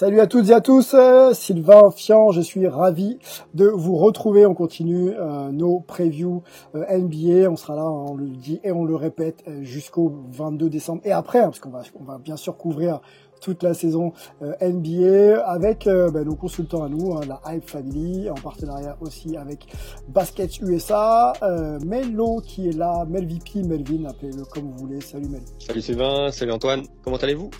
[0.00, 3.18] Salut à toutes et à tous, euh, Sylvain Fian, je suis ravi
[3.52, 4.46] de vous retrouver.
[4.46, 6.42] On continue euh, nos previews
[6.74, 7.50] euh, NBA.
[7.50, 11.40] On sera là, on le dit et on le répète jusqu'au 22 décembre et après,
[11.40, 13.02] hein, parce qu'on va, on va bien sûr couvrir
[13.42, 18.34] toute la saison NBA avec bah, nos consultants à nous, hein, la Hype Family, en
[18.36, 19.66] partenariat aussi avec
[20.08, 25.02] Basket USA, euh, Melo qui est là, Melvp, Melvin, appelez-le comme vous voulez.
[25.02, 25.42] Salut Mel.
[25.58, 27.50] Salut Sylvain, salut Antoine, comment allez-vous?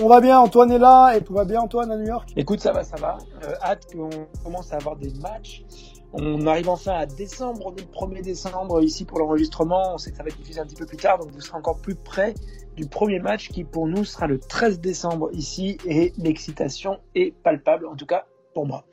[0.00, 2.30] On va bien, Antoine est là et tout va bien Antoine à New York?
[2.36, 3.18] Écoute, ça va, ça va.
[3.42, 4.10] Euh, hâte qu'on
[4.44, 5.64] commence à avoir des matchs.
[6.12, 9.94] On arrive enfin à décembre, le 1er décembre ici pour l'enregistrement.
[9.94, 11.58] On sait que ça va être diffusé un petit peu plus tard, donc vous serez
[11.58, 12.34] encore plus près
[12.76, 17.86] du premier match qui pour nous sera le 13 décembre ici et l'excitation est palpable,
[17.86, 18.84] en tout cas pour moi.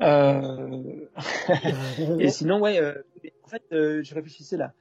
[0.00, 1.06] Euh...
[2.18, 2.94] et sinon, ouais, euh,
[3.44, 4.72] en fait, je réfléchissais là.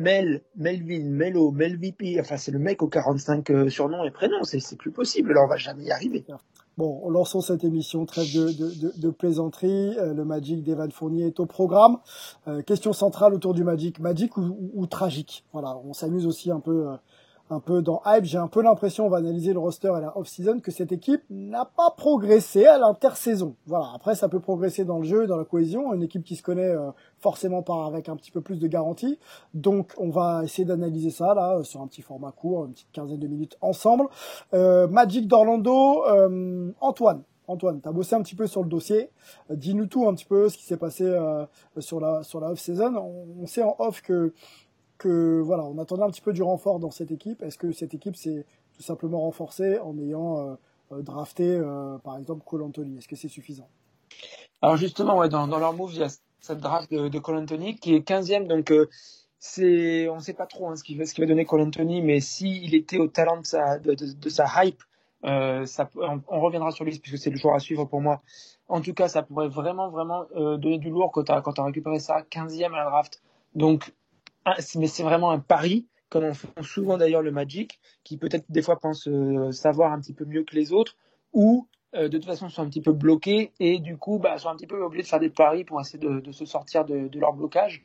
[0.00, 4.76] Mel, Melvin, Melo, Melvp, enfin c'est le mec aux 45 euh, surnoms et prénoms, c'est
[4.76, 6.24] plus possible, là on va jamais y arriver.
[6.76, 9.96] Bon, lançons cette émission, trêve de, de, de, de plaisanterie.
[9.96, 11.98] Euh, le Magic d'Evan Fournier est au programme.
[12.48, 15.44] Euh, question centrale autour du Magic, Magic ou, ou, ou tragique?
[15.52, 16.96] Voilà, on s'amuse aussi un peu, euh,
[17.50, 18.24] un peu dans Hype.
[18.24, 21.22] J'ai un peu l'impression, on va analyser le roster à la off-season, que cette équipe
[21.30, 23.54] n'a pas progressé à l'intersaison.
[23.66, 25.92] Voilà, après ça peut progresser dans le jeu, dans la cohésion.
[25.94, 29.18] Une équipe qui se connaît euh, forcément part avec un petit peu plus de garantie.
[29.52, 33.18] Donc on va essayer d'analyser ça là sur un petit format court, une petite quinzaine
[33.18, 34.08] de minutes ensemble.
[34.54, 37.22] Euh, Magic d'Orlando, euh, Antoine.
[37.46, 39.10] Antoine, tu as bossé un petit peu sur le dossier.
[39.50, 41.44] Euh, Dis-nous tout un petit peu ce qui s'est passé euh,
[41.78, 42.94] sur la sur la off season.
[42.96, 44.32] On, on, sait en off que
[44.98, 47.42] que voilà, on attendait un petit peu du renfort dans cette équipe.
[47.42, 48.46] Est-ce que cette équipe s'est
[48.76, 50.56] tout simplement renforcée en ayant
[50.92, 51.60] euh, drafté
[52.04, 52.98] par exemple Cole Anthony?
[52.98, 53.68] Est-ce que c'est suffisant?
[54.62, 56.08] Alors justement, ouais, dans, leur move, il y a
[56.40, 58.70] cette draft de, de Cole Anthony qui est 15e, donc
[59.58, 62.20] on ne sait pas trop hein, ce qu'il va, qui va donner Cole Anthony, mais
[62.20, 63.44] s'il il était au talent de
[64.28, 64.82] sa, hype,
[65.24, 65.66] euh,
[66.28, 68.22] on, reviendra sur lui puisque c'est le joueur à suivre pour moi.
[68.68, 71.64] En tout cas, ça pourrait vraiment, vraiment euh, donner du lourd quand tu as, as
[71.64, 73.22] récupéré ça 15e à la draft.
[73.54, 73.92] Donc,
[74.76, 78.62] mais c'est vraiment un pari, comme on fait souvent d'ailleurs le Magic, qui peut-être des
[78.62, 80.96] fois pense euh, savoir un petit peu mieux que les autres,
[81.32, 84.48] ou euh, de toute façon sont un petit peu bloqués et du coup bah, sont
[84.48, 87.32] un petit peu obligés de faire des paris pour essayer de, se sortir de, leur
[87.32, 87.84] blocage.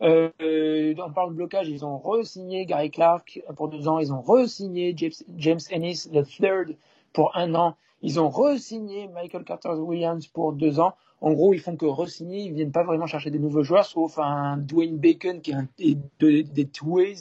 [0.00, 4.20] Euh, on parle de blocage, ils ont re-signé Gary Clark pour deux ans, ils ont
[4.20, 6.08] re-signé James, James Ennis
[6.38, 6.76] third
[7.12, 10.94] pour un an, ils ont re-signé Michael Carter Williams pour deux ans.
[11.22, 14.18] En gros, ils font que re-signer, ils viennent pas vraiment chercher des nouveaux joueurs, sauf
[14.18, 16.68] un Dwayne Bacon qui est un, des, des.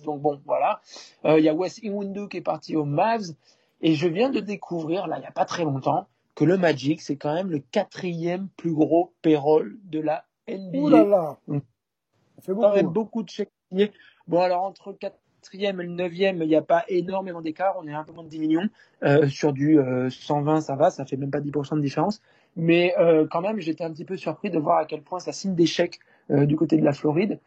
[0.04, 0.82] Donc bon, voilà.
[1.26, 3.36] Euh, il y a Wes Iwundu qui est parti aux Mavs.
[3.82, 7.02] Et je viens de découvrir, là, il y a pas très longtemps, que le Magic,
[7.02, 10.80] c'est quand même le quatrième plus gros payroll de la NBA.
[10.80, 11.38] Ouh là là.
[11.48, 12.90] Ça fait beaucoup.
[12.90, 13.52] beaucoup de chèques.
[14.28, 15.14] Bon, alors entre 4e
[15.54, 17.76] et le 9e, il n'y a pas énormément d'écart.
[17.78, 18.70] On est un peu moins de 10 millions.
[19.04, 22.22] Euh, sur du euh, 120, ça va, ça fait même pas 10% de différence.
[22.56, 25.32] Mais euh, quand même, j'étais un petit peu surpris de voir à quel point ça
[25.32, 27.40] signe chèques euh, du côté de la Floride.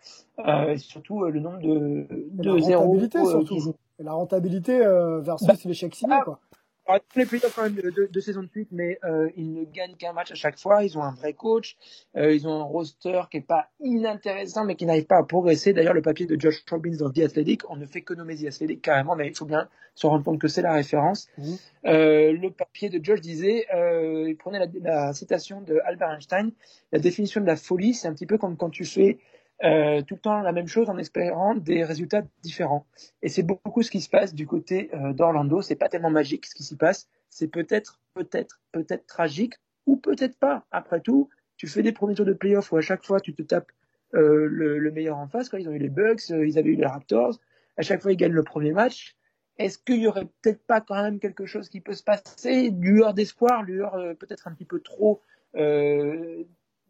[0.46, 2.82] Euh, et surtout le nombre de, de la zéros.
[2.84, 3.74] rentabilité surtout.
[3.98, 4.78] Et la rentabilité
[5.20, 6.40] versus Bah, les chèques signés, ah, quoi.
[6.86, 9.30] Alors, ils font les playoffs quand même de, de, de saison de suite, mais euh,
[9.36, 10.84] ils ne gagnent qu'un match à chaque fois.
[10.84, 11.76] Ils ont un vrai coach.
[12.16, 15.72] Euh, ils ont un roster qui est pas inintéressant, mais qui n'arrive pas à progresser.
[15.72, 18.46] D'ailleurs, le papier de Josh Robbins dans The Athletic, on ne fait que nommer The
[18.46, 21.28] Athletic carrément, mais il faut bien se rendre compte que c'est la référence.
[21.38, 21.54] Mmh.
[21.86, 26.52] Euh, le papier de Josh disait, euh, il prenait la, la citation de Albert Einstein,
[26.92, 29.18] la définition de la folie, c'est un petit peu comme quand tu fais
[29.62, 32.86] euh, tout le temps la même chose en espérant des résultats différents.
[33.22, 35.62] Et c'est beaucoup ce qui se passe du côté euh, d'Orlando.
[35.62, 37.08] C'est pas tellement magique ce qui s'y passe.
[37.30, 39.54] C'est peut-être, peut-être, peut-être tragique
[39.86, 40.64] ou peut-être pas.
[40.70, 43.42] Après tout, tu fais des premiers tours de playoff où à chaque fois tu te
[43.42, 43.70] tapes
[44.14, 45.48] euh, le, le, meilleur en face.
[45.48, 47.38] Quand ils ont eu les Bucks, euh, ils avaient eu les Raptors.
[47.76, 49.16] À chaque fois ils gagnent le premier match.
[49.58, 53.14] Est-ce qu'il y aurait peut-être pas quand même quelque chose qui peut se passer, lueur
[53.14, 55.22] d'espoir, lueur euh, peut-être un petit peu trop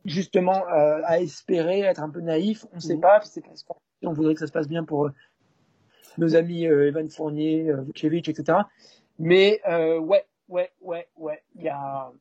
[0.05, 2.67] justement à espérer, être un peu naïf.
[2.73, 3.01] On ne sait mm.
[3.01, 3.21] pas.
[3.23, 5.11] C'est parce qu'on voudrait que ça se passe bien pour
[6.19, 8.59] nos amis Evan Fournier, Vucevic, etc.
[9.19, 12.13] Mais ouais, ouais, ouais, ouais, il y a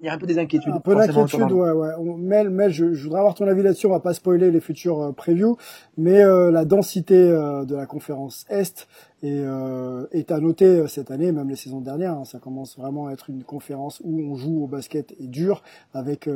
[0.00, 0.72] il y a un peu des inquiétudes.
[0.72, 1.90] Un peu d'inquiétude, ouais, ouais.
[2.16, 3.86] Mel, Mel je, je, voudrais avoir ton avis là-dessus.
[3.86, 5.56] On va pas spoiler les futurs euh, previews,
[5.98, 8.88] mais euh, la densité euh, de la conférence Est
[9.22, 9.44] est,
[10.12, 12.14] est à noter cette année, même les saisons dernières.
[12.14, 12.24] Hein.
[12.24, 15.62] ça commence vraiment à être une conférence où on joue au basket et dur,
[15.94, 16.28] avec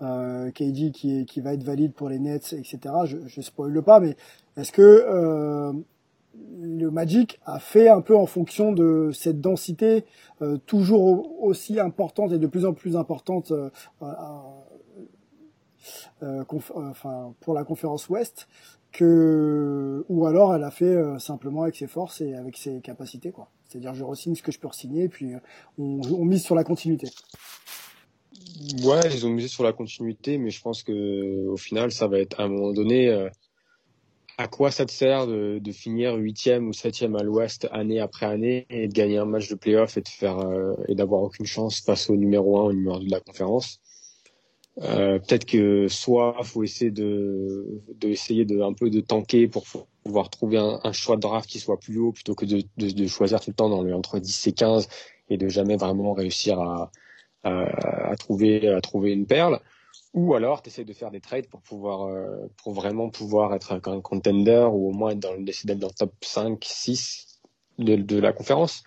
[0.00, 2.78] KD qui, qui va être valide pour les Nets, etc.
[3.04, 4.16] Je, je spoile pas, mais
[4.56, 5.74] est-ce que
[6.60, 10.04] le Magic a fait un peu en fonction de cette densité
[10.42, 13.70] euh, toujours aussi importante et de plus en plus importante euh,
[16.22, 16.44] euh,
[16.74, 18.48] enfin, pour la conférence Ouest
[18.92, 23.48] que ou alors elle a fait simplement avec ses forces et avec ses capacités quoi.
[23.68, 25.32] C'est-à-dire je re-signe ce que je peux re-signer et puis
[25.78, 27.08] on, on mise sur la continuité.
[28.82, 32.18] Ouais, ils ont misé sur la continuité, mais je pense que au final, ça va
[32.18, 33.08] être à un moment donné,
[34.40, 38.66] à quoi ça te sert de, finir huitième ou septième à l'Ouest année après année
[38.70, 41.82] et de gagner un match de playoff et de faire euh, et d'avoir aucune chance
[41.82, 43.82] face au numéro un au numéro 2 de la conférence?
[44.80, 49.64] Euh, peut-être que soit faut essayer de, de essayer de un peu de tanker pour
[50.04, 53.40] pouvoir trouver un, choix de draft qui soit plus haut plutôt que de, de, choisir
[53.40, 54.88] tout le temps dans le entre 10 et 15
[55.28, 56.90] et de jamais vraiment réussir à,
[57.44, 59.60] à, à trouver à trouver une perle
[60.12, 63.72] ou alors, tu essaies de faire des trades pour pouvoir, euh, pour vraiment pouvoir être
[63.72, 67.40] un, contender ou au moins dans, d'être dans le top 5, 6
[67.78, 68.82] de, de la conférence.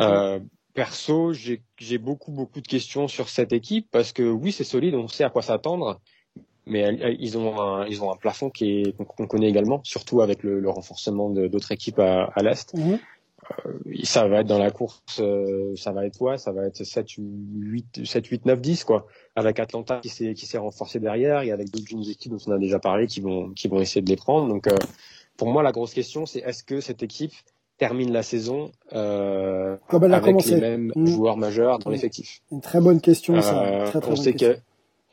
[0.00, 0.38] Euh,
[0.78, 5.08] perso, j'ai, beaucoup, beaucoup de questions sur cette équipe parce que oui, c'est solide, on
[5.08, 6.00] sait à quoi s'attendre,
[6.66, 10.70] mais ils ont un, ils ont un plafond qu'on, connaît également, surtout avec le, le
[10.70, 12.74] renforcement d'autres équipes à, à l'Est.
[12.74, 13.00] Mhm.
[13.66, 13.72] Euh,
[14.04, 17.06] ça va être dans la course, euh, ça va être ouais, ça va être 7,
[17.18, 19.06] 8, 7, 8, 9, 10 quoi.
[19.34, 22.58] Avec Atlanta qui s'est qui s'est renforcé derrière et avec d'autres équipes dont on a
[22.58, 24.48] déjà parlé qui vont qui vont essayer de les prendre.
[24.48, 24.76] Donc euh,
[25.36, 27.32] pour moi la grosse question c'est est-ce que cette équipe
[27.78, 30.54] termine la saison euh, Comme elle a avec commencé.
[30.56, 31.06] les mêmes mmh.
[31.06, 31.94] joueurs majeurs dans mmh.
[31.94, 33.84] l'effectif Une très bonne question ça.
[33.86, 34.58] Très, très on, sait que,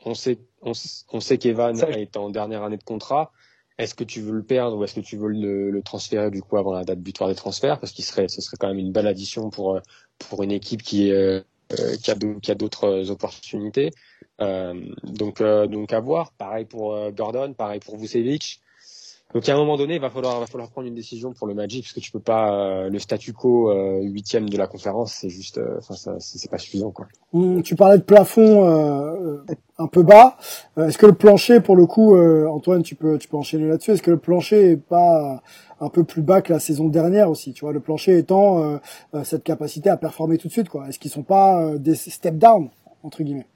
[0.04, 0.72] on sait on,
[1.12, 3.32] on sait qu'Evan est en dernière année de contrat
[3.78, 6.40] est-ce que tu veux le perdre ou est-ce que tu veux le, le, transférer du
[6.42, 7.78] coup avant la date butoir des transferts?
[7.78, 9.80] Parce qu'il serait ce serait quand même une belle addition pour euh,
[10.18, 11.40] pour une équipe qui est euh,
[11.78, 13.90] euh, qui a qui a d'autres opportunités
[14.40, 18.60] euh, donc donc à voir pareil pour Gordon pareil pour Vucevic
[19.34, 21.54] donc à un moment donné, il va falloir, va falloir prendre une décision pour le
[21.54, 25.14] Magic parce que tu peux pas euh, le statu quo euh, huitième de la conférence,
[25.14, 27.08] c'est juste, euh, enfin c'est pas suffisant quoi.
[27.64, 29.44] Tu parlais de plafond
[29.78, 30.38] un peu bas.
[30.78, 33.90] Est-ce que le plancher, pour le coup, Antoine, tu peux, tu peux enchaîner là-dessus.
[33.90, 35.42] Est-ce que le plancher est pas
[35.80, 38.80] un peu plus bas que la saison dernière aussi Tu vois, le plancher étant
[39.24, 40.88] cette capacité à performer tout de suite quoi?
[40.88, 42.70] Est-ce qu'ils sont pas des step down
[43.02, 43.46] entre guillemets?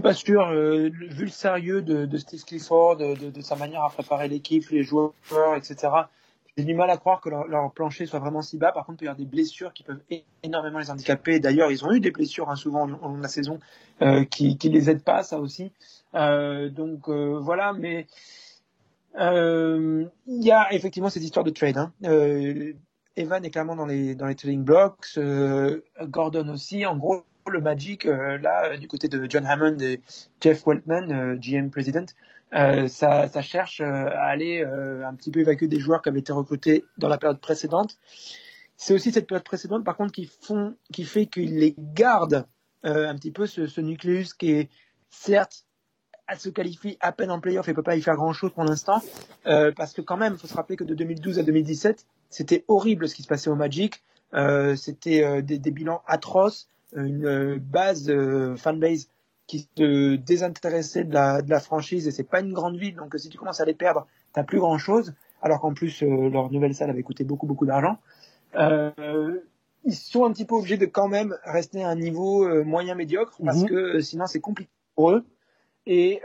[0.00, 4.68] Pas sûr, euh, vu le sérieux de, Steve Clifford, de, sa manière à préparer l'équipe,
[4.70, 5.12] les joueurs,
[5.56, 5.88] etc.
[6.56, 8.72] J'ai du mal à croire que leur, plancher soit vraiment si bas.
[8.72, 10.00] Par contre, il peut y avoir des blessures qui peuvent
[10.42, 11.38] énormément les handicaper.
[11.38, 13.58] D'ailleurs, ils ont eu des blessures hein, souvent au la saison
[14.00, 15.70] euh, qui, qui les aident pas, ça aussi.
[16.14, 18.06] Euh, donc euh, voilà, mais
[19.18, 21.76] il y a effectivement cette histoire de trade.
[21.76, 21.92] Hein.
[23.16, 25.18] Evan est clairement dans les dans les trading blocks,
[26.02, 26.86] Gordon aussi.
[26.86, 30.00] En gros, le Magic, euh, là, euh, du côté de John Hammond et
[30.40, 32.06] Jeff Weltman, euh, GM President,
[32.52, 36.84] ça, ça, cherche à aller un petit peu évacuer des joueurs qui avaient été recrutés
[36.96, 37.98] dans la période précédente.
[38.76, 42.46] C'est aussi cette période précédente, par contre, qui, font, qui fait qu'ils les gardent
[42.82, 44.70] un petit peu ce, ce nucléus qui est
[45.10, 45.64] certes
[46.28, 48.64] elle se qualifie à peine en playoff et peut pas y faire grand chose pour
[48.64, 49.02] l'instant
[49.44, 53.08] parce que quand même il faut se rappeler que de 2012 à 2017 c'était horrible
[53.08, 54.02] ce qui se passait au Magic
[54.76, 59.08] c'était des, des, bilans atroces une euh, base euh, fanbase
[59.46, 63.14] qui se désintéressait de la, de la franchise et c'est pas une grande ville donc
[63.16, 66.50] si tu commences à les perdre t'as plus grand chose alors qu'en plus euh, leur
[66.50, 67.98] nouvelle salle avait coûté beaucoup beaucoup d'argent.
[68.54, 69.40] Euh,
[69.84, 73.38] ils sont un petit peu obligés de quand même rester à un niveau moyen médiocre
[73.44, 73.68] parce mhm.
[73.68, 75.24] que sinon c'est compliqué pour eux.
[75.86, 76.22] Et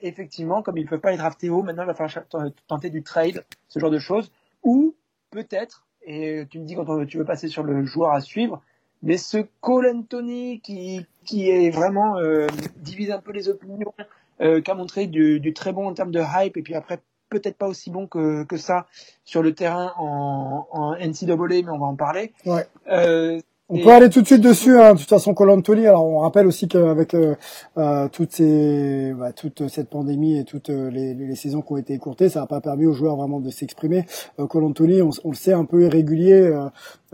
[0.00, 2.24] effectivement comme ils peuvent pas être draftés haut maintenant il va falloir
[2.66, 4.32] tenter du trade ce genre de choses.
[4.62, 4.94] Ou
[5.30, 8.62] peut-être et tu me dis quand tu veux passer sur le joueur à suivre
[9.04, 12.46] mais ce Cole Anthony qui, qui est vraiment euh,
[12.76, 13.94] divise un peu les opinions,
[14.40, 17.00] euh, qui a montré du, du, très bon en termes de hype, et puis après
[17.28, 18.86] peut-être pas aussi bon que, que ça
[19.24, 22.32] sur le terrain en, en NCAA, mais on va en parler.
[22.46, 22.66] Ouais.
[22.88, 24.78] Euh, on peut aller tout de suite dessus.
[24.78, 24.92] Hein.
[24.94, 25.86] De toute façon, Colantoni.
[25.86, 27.34] Alors, on rappelle aussi qu'avec euh,
[27.78, 31.76] euh, toutes ces, bah, toute cette pandémie et toutes euh, les, les, saisons qui ont
[31.78, 34.04] été écourtées, ça n'a pas permis aux joueurs vraiment de s'exprimer.
[34.38, 36.52] Euh, Colantoni, on, on, le sait, un peu irrégulier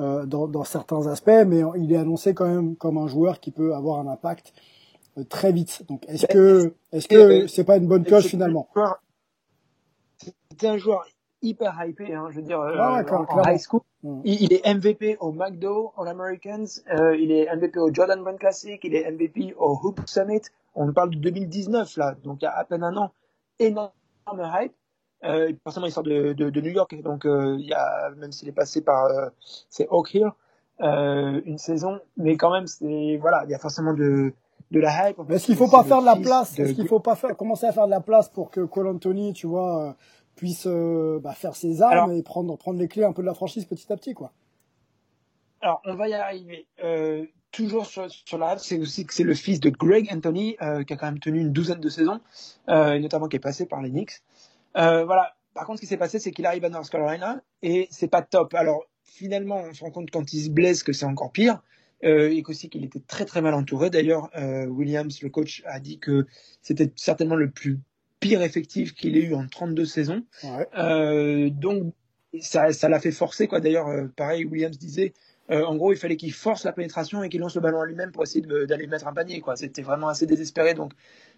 [0.00, 3.52] euh, dans, dans, certains aspects, mais il est annoncé quand même comme un joueur qui
[3.52, 4.52] peut avoir un impact
[5.28, 5.84] très vite.
[5.88, 8.68] Donc est-ce que est-ce que c'est pas une bonne pioche finalement?
[10.50, 11.04] C'était un joueur
[11.42, 13.00] hyper hypé, hein, je veux dire, en,
[13.46, 13.80] high school.
[14.02, 14.20] Mm.
[14.24, 16.66] Il, est MVP au McDo All Americans,
[17.18, 20.42] il est MVP au Jordan Brand Classic, il est MVP au Hoop Summit.
[20.74, 23.10] On parle de 2019 là, donc il y a à peine un an.
[23.58, 23.90] Énorme
[24.38, 24.72] hype.
[25.24, 28.32] Euh, forcément, il sort de, de, de New York, donc euh, il y a, même
[28.32, 29.28] s'il est passé par euh,
[29.68, 30.30] c'est Oak Hill
[30.80, 34.32] euh, une saison, mais quand même, c'est voilà, il y a forcément de
[34.70, 35.18] de la hype.
[35.28, 36.58] Est-ce qu'il faut pas faire de la place?
[36.58, 39.34] Est-ce qu'il faut pas faire commencer à faire de la place pour que Cole Anthony,
[39.34, 39.96] tu vois,
[40.66, 43.34] euh, puisse bah, faire ses armes et prendre prendre les clés un peu de la
[43.34, 44.32] franchise petit à petit, quoi
[45.60, 46.66] Alors, on va y arriver.
[46.82, 50.84] Euh, toujours sur, sur la c'est aussi que c'est le fils de Greg Anthony, euh,
[50.84, 52.20] qui a quand même tenu une douzaine de saisons,
[52.68, 54.22] euh, et notamment qui est passé par les Knicks.
[54.76, 55.34] Euh, voilà.
[55.54, 58.22] Par contre, ce qui s'est passé, c'est qu'il arrive à North Carolina et c'est pas
[58.22, 58.54] top.
[58.54, 61.60] Alors, finalement, on se rend compte quand il se blesse que c'est encore pire.
[62.02, 63.90] Euh, et qu'aussi qu'il était très très mal entouré.
[63.90, 66.26] D'ailleurs, euh, Williams, le coach, a dit que
[66.62, 67.78] c'était certainement le plus
[68.20, 70.22] pire effectif qu'il ait eu en 32 saisons.
[70.44, 70.68] Ouais.
[70.78, 71.92] Euh, donc,
[72.40, 73.60] ça, ça l'a fait forcer, quoi.
[73.60, 75.14] D'ailleurs, euh, pareil, Williams disait,
[75.50, 77.86] euh, en gros, il fallait qu'il force la pénétration et qu'il lance le ballon à
[77.86, 79.56] lui-même pour essayer d'aller mettre un panier, quoi.
[79.56, 80.74] C'était vraiment assez désespéré.
[80.74, 80.92] Donc,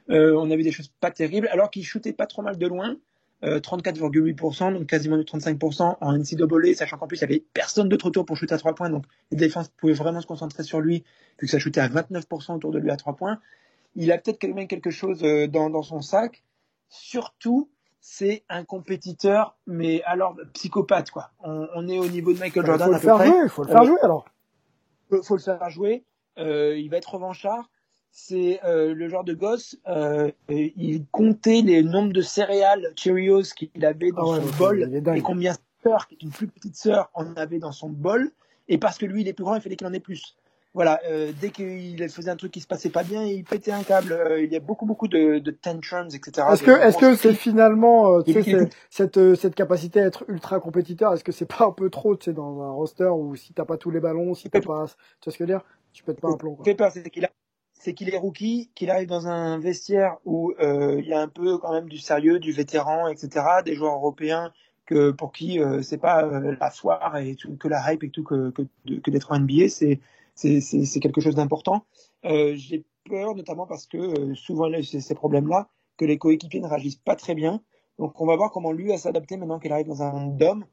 [0.09, 2.97] on a vu des choses pas terribles, alors qu'il shootait pas trop mal de loin.
[3.43, 7.89] 34,8%, euh, donc quasiment du 35% en NCAA, sachant qu'en plus il y avait personne
[7.89, 10.81] d'autre autour pour shooter à 3 points, donc les défenses pouvaient vraiment se concentrer sur
[10.81, 11.03] lui,
[11.41, 13.41] vu que ça shootait à 29% autour de lui à 3 points.
[13.97, 16.45] Il a peut-être quand même quelque chose dans, dans son sac,
[16.93, 17.71] surtout
[18.01, 21.31] c'est un compétiteur, mais alors psychopathe quoi.
[21.41, 22.89] On, on est au niveau de Michael Jordan.
[22.93, 24.25] Il faut le faire jouer, il faut le faire jouer alors.
[25.09, 26.05] Faut, faut le faire jouer.
[26.39, 27.69] Euh, il va être revanchard
[28.13, 33.85] c'est euh, le genre de gosse, euh, il comptait les nombres de céréales Cheerios qu'il
[33.85, 37.35] avait dans ah son bol et combien sœur, qui est une plus petite sœur, en
[37.35, 38.31] avait dans son bol.
[38.69, 40.37] Et parce que lui, il est plus grand, il fallait qu'il en ait plus.
[40.75, 43.83] Voilà, euh, dès qu'il faisait un truc qui se passait pas bien, il pétait un
[43.83, 44.12] câble.
[44.12, 46.47] Euh, il y a beaucoup, beaucoup de, de tantrums, etc.
[46.50, 50.61] Est-ce que, est-ce que c'est finalement, euh, tu sais, cette, cette capacité à être ultra
[50.61, 53.52] compétiteur, est-ce que c'est pas un peu trop, tu sais, dans un roster où si
[53.52, 55.62] t'as pas tous les ballons, si t'as pas, tu vois ce que je veux dire,
[55.93, 56.55] tu pètes pas un plomb.
[56.55, 56.91] Quoi.
[56.91, 57.31] c'est qu'il a
[57.83, 61.26] c'est qu'il est rookie, qu'il arrive dans un vestiaire où euh, il y a un
[61.26, 63.45] peu quand même du sérieux, du vétéran, etc.
[63.64, 64.52] Des joueurs européens
[64.87, 68.11] que pour qui euh, c'est pas euh, la foire et tout, que la hype et
[68.11, 68.62] tout que, que,
[69.00, 69.99] que d'être en NBA, c'est
[70.35, 71.85] c'est quelque chose d'important.
[72.25, 76.97] Euh, J'ai peur notamment parce que euh, souvent ces problèmes-là, que les coéquipiers ne réagissent
[76.97, 77.61] pas très bien.
[77.99, 80.65] Donc on va voir comment lui va s'adapter maintenant qu'il arrive dans un dôme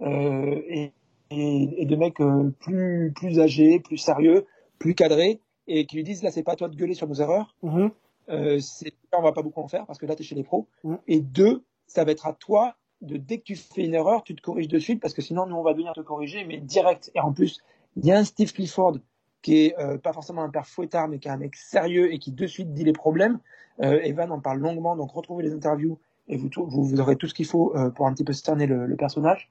[0.00, 0.92] et,
[1.30, 2.20] et, et, de mecs
[2.58, 4.44] plus plus âgés, plus sérieux,
[4.78, 7.14] plus cadrés et qui lui disent là c'est pas à toi de gueuler sur nos
[7.14, 7.54] erreurs.
[7.62, 7.88] Mm
[8.30, 10.42] euh, c'est on va pas beaucoup en faire parce que là tu es chez les
[10.42, 10.66] pros.
[10.82, 10.98] Mhm.
[11.06, 14.34] Et deux, ça va être à toi de dès que tu fais une erreur, tu
[14.34, 17.10] te corriges de suite parce que sinon nous on va venir te corriger mais direct.
[17.14, 17.60] Et en plus,
[17.96, 18.98] il y a un Steve Clifford
[19.42, 22.18] qui est euh, pas forcément un père fouettard mais qui est un mec sérieux et
[22.18, 23.38] qui de suite dit les problèmes.
[23.80, 25.98] Euh, Evan en parle longuement donc retrouvez les interviews
[26.28, 28.66] et vous, vous, vous aurez tout ce qu'il faut euh, pour un petit peu sterner
[28.66, 29.50] le, le personnage.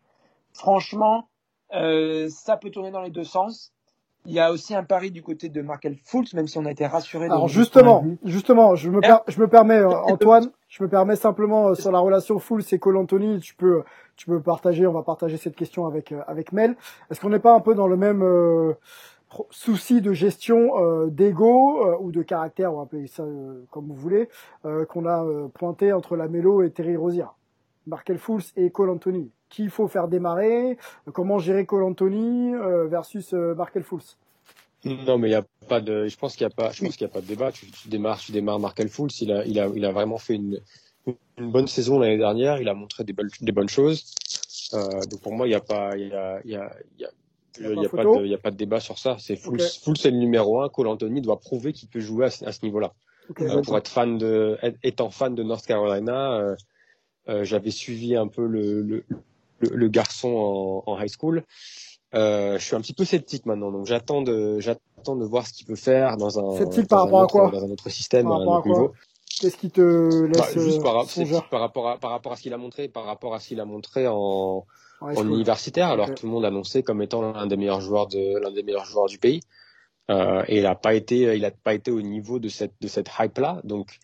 [0.53, 1.27] Franchement,
[1.73, 3.71] euh, ça peut tourner dans les deux sens.
[4.25, 6.71] Il y a aussi un pari du côté de Markel Fultz, même si on a
[6.71, 7.25] été rassuré.
[7.25, 11.91] Alors justement, justement, je me, je me permets, Antoine, je me permets simplement euh, sur
[11.91, 13.83] la relation Fultz et Cole Anthony, tu peux,
[14.15, 16.75] tu peux partager, on va partager cette question avec euh, avec Mel.
[17.09, 18.23] Est-ce qu'on n'est pas un peu dans le même
[19.49, 23.23] souci de gestion euh, d'ego ou de caractère, on va appeler ça
[23.71, 24.29] comme vous voulez,
[24.63, 27.25] qu'on a pointé entre la Mélo et Terry Rozier,
[27.87, 30.77] Markel Fultz et Cole Anthony qu'il faut faire démarrer,
[31.13, 34.17] comment gérer Cole Anthony euh, versus euh, Markel Fultz?
[34.83, 36.07] Non, mais il y a pas de.
[36.07, 36.71] Je pense qu'il y a pas.
[36.71, 37.53] Je pense qu'il y a pas de débat.
[37.53, 39.21] Tu, démarres, tu démarres Markel Fultz.
[39.21, 40.59] Il a, il a, il a vraiment fait une,
[41.37, 42.61] une bonne saison l'année dernière.
[42.61, 44.13] Il a montré des, des bonnes choses.
[44.73, 47.01] Euh, donc pour moi, il n'y a pas, il y a, il y a, il
[47.01, 47.09] y a,
[47.59, 49.17] il y a, pas de, il y a pas de débat sur ça.
[49.19, 49.99] C'est Fultz, okay.
[50.01, 50.69] c'est le numéro un.
[50.69, 52.93] Cole Anthony doit prouver qu'il peut jouer à, ce niveau-là.
[53.29, 56.55] Okay, euh, pour être fan de, étant fan de North Carolina, euh,
[57.29, 59.05] euh, j'avais suivi un peu le, le,
[59.61, 61.43] le, garçon en, en, high school.
[62.15, 65.53] Euh, je suis un petit peu sceptique maintenant, donc j'attends de j'attends de voir ce
[65.53, 68.27] qu'il peut faire dans un sceptique par rapport autre, à quoi dans un autre système,
[68.27, 68.93] à un autre niveau.
[69.39, 71.05] Qu'est-ce qui te laisse bah, juste par,
[71.49, 73.59] par, rapport à par rapport à ce qu'il a montré, par rapport à ce qu'il
[73.59, 74.65] a montré en,
[75.01, 76.15] en universitaire, alors okay.
[76.15, 79.07] tout le monde annonçait comme étant l'un des meilleurs joueurs de l'un des meilleurs joueurs
[79.07, 79.41] du pays.
[80.11, 82.87] Euh, et il a pas été il a pas été au niveau de cette de
[82.87, 83.61] cette hype là.
[83.63, 83.97] Donc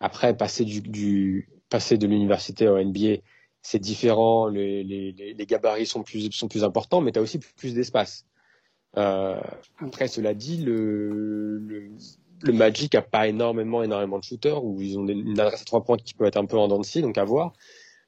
[0.00, 3.18] après passer du, du passer de l'université au NBA
[3.64, 7.38] c'est différent, les, les, les, gabarits sont plus, sont plus importants, mais tu as aussi
[7.38, 8.26] plus d'espace.
[8.98, 9.40] Euh,
[9.80, 11.73] après, cela dit, le, le,
[12.44, 15.82] le, Magic a pas énormément, énormément de shooters, où ils ont une adresse à trois
[15.82, 17.52] points qui peut être un peu en dents de scie, donc à voir.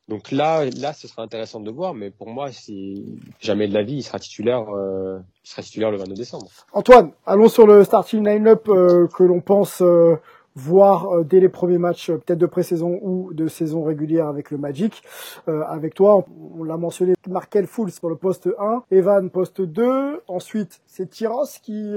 [0.08, 3.82] Donc là, là, ce sera intéressant de voir, mais pour moi, si jamais de la
[3.82, 6.46] vie, il sera titulaire, euh, il sera titulaire le 22 décembre.
[6.72, 10.14] Antoine, allons sur le starting line-up euh, que l'on pense euh,
[10.54, 15.02] voir dès les premiers matchs, peut-être de pré-saison ou de saison régulière avec le Magic.
[15.46, 16.24] avec toi,
[16.58, 21.44] on l'a mentionné, Markel Fools pour le poste 1, Evan poste 2, ensuite c'est Tyros
[21.62, 21.96] qui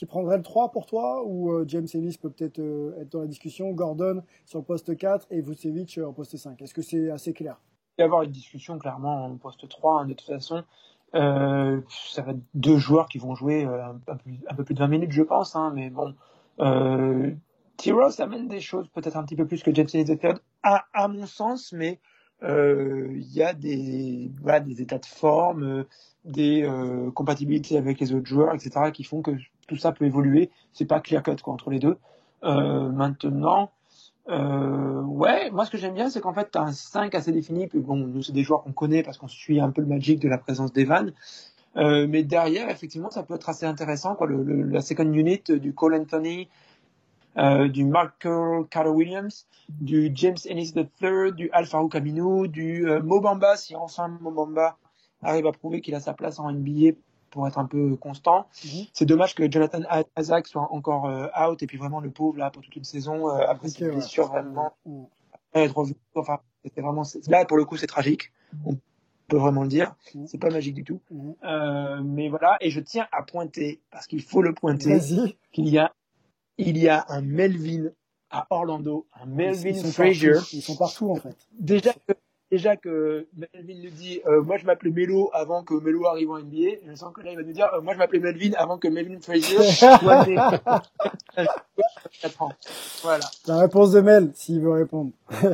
[0.00, 3.20] qui prendrait le 3 pour toi ou euh, James Ellis peut peut-être euh, être dans
[3.20, 6.80] la discussion, Gordon sur le poste 4 et Vucevic euh, en poste 5 Est-ce que
[6.80, 7.60] c'est assez clair?
[7.98, 10.64] Il va y avoir une discussion clairement en poste 3 hein, de toute façon.
[11.12, 14.00] ça va être deux joueurs qui vont jouer un,
[14.56, 16.14] peu, plus de 20 minutes je pense, hein, mais bon.
[17.76, 20.18] T-Ross amène des choses peut-être un petit peu plus que James Ellis
[20.62, 22.00] à, à mon sens, mais
[22.42, 25.84] il y a des, voilà, des états de forme,
[26.24, 26.68] des
[27.14, 29.32] compatibilités avec les autres joueurs, etc., qui font que
[29.70, 30.50] tout ça peut évoluer.
[30.72, 31.96] C'est pas clear cut quoi, entre les deux.
[32.42, 33.70] Euh, maintenant,
[34.28, 37.32] euh, ouais, moi ce que j'aime bien, c'est qu'en fait, tu as un 5 assez
[37.32, 37.68] défini.
[37.68, 40.28] Puis bon, c'est des joueurs qu'on connaît parce qu'on suit un peu le magic de
[40.28, 41.12] la présence d'Evan.
[41.76, 44.16] Euh, mais derrière, effectivement, ça peut être assez intéressant.
[44.16, 46.48] Quoi, le, la second unit du Cole Anthony,
[47.36, 48.26] euh, du Mark
[48.70, 54.76] Carter Williams, du James Ennis III, du Alfaro Camino, du euh, Mobamba, si enfin Mobamba
[55.22, 56.92] arrive à prouver qu'il a sa place en NBA
[57.30, 58.46] pour être un peu constant.
[58.64, 58.86] Mhm.
[58.92, 59.80] C'est dommage que Jonathan
[60.18, 63.30] Isaac soit encore euh, out et puis vraiment le pauvre là pour toute une saison
[63.30, 65.06] euh, après okay, blessure vraiment mhm.
[65.54, 65.84] être
[66.14, 68.32] Enfin, c'était vraiment là pour le coup c'est tragique.
[68.66, 68.76] On
[69.28, 69.94] peut vraiment le dire.
[70.14, 70.26] Mhm.
[70.26, 71.00] C'est pas magique du tout.
[71.44, 74.98] Euh, mais voilà et je tiens à pointer parce qu'il faut le pointer
[75.52, 75.92] qu'il y a
[76.60, 77.90] il y a un Melvin
[78.30, 80.34] à Orlando, un Melvin Frazier.
[80.52, 81.36] Ils sont partout en fait.
[81.58, 82.14] Déjà que
[82.50, 86.38] déjà que Melvin nous dit euh, moi je m'appelais Melo avant que Melo arrive en
[86.38, 88.76] NBA je sens que là il va nous dire euh, moi je m'appelais Melvin avant
[88.78, 90.36] que Melvin Frazier soit né.
[93.02, 93.24] Voilà.
[93.46, 95.12] La réponse de Mel s'il veut répondre.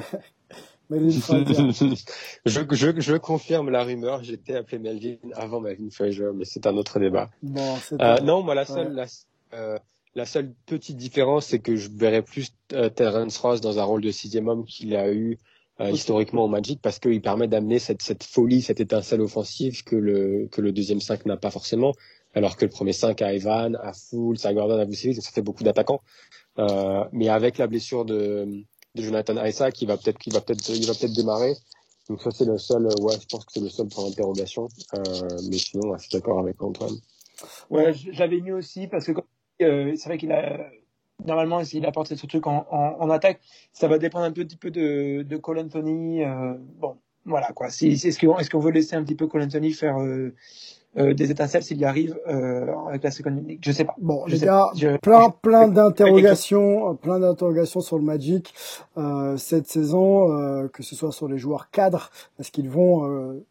[0.89, 6.77] Je, je, je confirme la rumeur j'étais appelé Melvin avant Melvin Frazier mais c'est un
[6.77, 7.29] autre débat.
[7.43, 9.07] Bon, euh, non moi la seule la,
[9.55, 9.79] euh,
[10.17, 14.01] la seule petite différence c'est que je verrais plus euh, Terrence Ross dans un rôle
[14.01, 15.39] de sixième homme qu'il a eu
[15.79, 19.95] euh, historiquement au Magic parce qu'il permet d'amener cette, cette folie, cette étincelle offensive que
[19.95, 21.93] le, que le deuxième 5 n'a pas forcément,
[22.35, 25.43] alors que le premier 5 a Evan, a Fools, a Gordon, a Vucevic, ça fait
[25.43, 26.01] beaucoup d'attaquants.
[26.59, 28.49] Euh, mais avec la blessure de,
[28.95, 31.53] de Jonathan Isaac, qui va peut-être, qui va peut-être, il va peut-être démarrer.
[32.09, 34.69] Donc ça c'est le seul, ouais, je pense que c'est le seul point d'interrogation.
[34.95, 36.97] Euh, mais sinon, je suis d'accord avec Antoine.
[37.69, 39.13] Ouais, j'avais mis aussi parce que
[39.63, 40.71] euh, c'est vrai qu'il a
[41.25, 43.41] normalement, s'il apporte ce truc en, en, en, attaque,
[43.73, 46.25] ça va dépendre un petit peu de, de Cole Anthony.
[46.25, 47.71] Euh, bon, voilà quoi.
[47.71, 50.35] Si, est-ce qu'on est veut laisser un petit peu Cole Anthony faire euh,
[50.99, 52.19] euh, des étincelles s'il y arrive
[52.89, 53.95] avec la seconde unique Je sais pas.
[53.99, 54.73] Bon, je sais pas.
[55.03, 58.55] plein, plein d'interrogations, plein d'interrogations sur le Magic
[59.37, 63.43] cette saison, que ce soit sur les joueurs cadres, parce qu'ils vont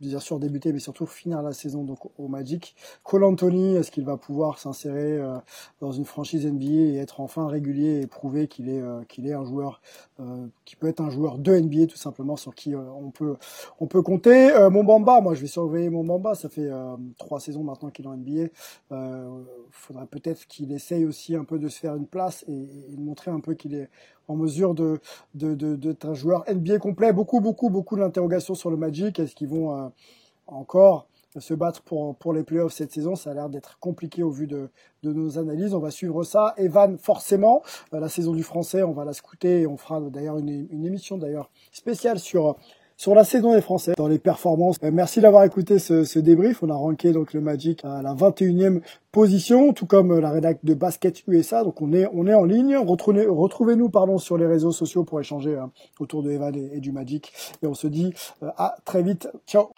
[0.00, 2.74] bien sûr débuter, mais surtout finir la saison donc au Magic.
[3.02, 5.36] Cole Anthony, est-ce qu'il va pouvoir s'insérer euh,
[5.80, 9.32] dans une franchise NBA et être enfin régulier et prouver qu'il est euh, qu'il est
[9.32, 9.80] un joueur
[10.20, 13.36] euh, qui peut être un joueur de NBA tout simplement sur qui on peut
[13.80, 14.52] on peut compter?
[14.70, 16.70] mon Bamba, moi je vais surveiller mon Bamba, ça fait
[17.16, 18.48] trois saisons maintenant qu'il est en NBA.
[18.90, 22.96] Il faudrait peut-être qu'il essaye aussi un peu de se faire une place et, et
[22.96, 23.88] de montrer un peu qu'il est
[24.28, 25.00] en mesure de
[25.34, 27.12] d'être un joueur NBA complet.
[27.12, 29.18] Beaucoup, beaucoup, beaucoup d'interrogations sur le Magic.
[29.18, 29.88] Est-ce qu'ils vont euh,
[30.46, 31.06] encore
[31.38, 33.14] se battre pour, pour les playoffs cette saison?
[33.14, 34.70] Ça a l'air d'être compliqué au vu de,
[35.02, 35.74] de nos analyses.
[35.74, 36.54] On va suivre ça.
[36.56, 37.62] Evan, forcément,
[37.94, 40.84] euh, la saison du français, on va la scouter et on fera d'ailleurs une, une
[40.84, 42.56] émission d'ailleurs spéciale sur
[42.98, 44.76] sur la saison des Français, dans les performances.
[44.82, 46.62] Euh, merci d'avoir écouté ce, ce, débrief.
[46.62, 48.80] On a ranké donc le Magic à la 21e
[49.12, 51.62] position, tout comme euh, la rédac de Basket USA.
[51.62, 52.76] Donc on est on est en ligne.
[52.76, 57.32] Retrouvez-nous pardon sur les réseaux sociaux pour échanger hein, autour de Evan et, du Magic.
[57.62, 59.28] Et on se dit euh, à très vite.
[59.46, 59.70] Ciao.